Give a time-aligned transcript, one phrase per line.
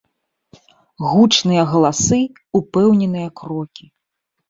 [1.09, 2.19] Гучныя галасы,
[2.63, 3.85] упэўненыя крокі.